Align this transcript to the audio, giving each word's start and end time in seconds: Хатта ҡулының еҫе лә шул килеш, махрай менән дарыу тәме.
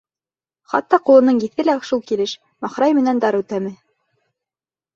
Хатта 0.71 0.99
ҡулының 1.09 1.41
еҫе 1.43 1.65
лә 1.67 1.75
шул 1.91 2.03
килеш, 2.09 2.35
махрай 2.67 2.99
менән 3.01 3.23
дарыу 3.27 3.49
тәме. 3.55 3.77